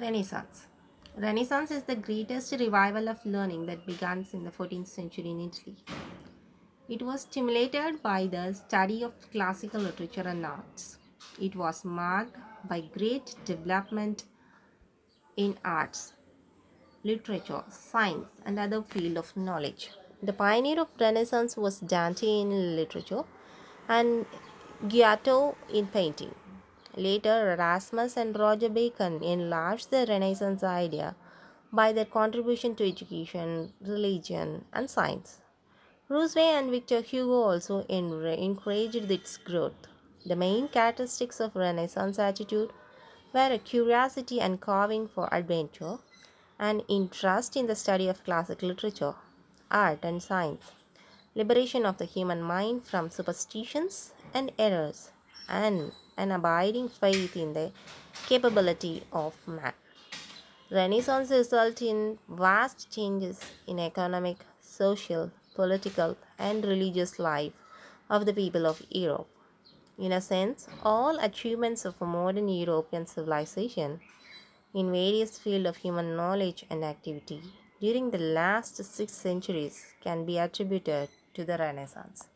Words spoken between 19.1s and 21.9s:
of knowledge. The pioneer of Renaissance was